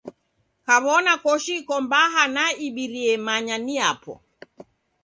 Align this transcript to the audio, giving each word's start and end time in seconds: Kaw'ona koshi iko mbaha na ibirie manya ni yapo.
Kaw'ona 0.65 1.13
koshi 1.23 1.53
iko 1.61 1.75
mbaha 1.85 2.23
na 2.35 2.45
ibirie 2.65 3.13
manya 3.25 3.57
ni 3.65 3.73
yapo. 3.79 4.13